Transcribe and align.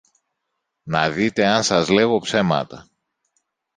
να 0.83 1.09
δείτε 1.11 1.45
αν 1.45 1.63
σας 1.63 1.89
λέγω 1.89 2.19
ψέματα. 2.19 2.89